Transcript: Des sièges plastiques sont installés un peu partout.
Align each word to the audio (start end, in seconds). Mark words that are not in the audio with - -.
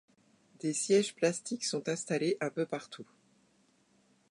Des 0.61 0.73
sièges 0.73 1.13
plastiques 1.13 1.63
sont 1.63 1.87
installés 1.87 2.35
un 2.41 2.49
peu 2.49 2.65
partout. 2.65 3.05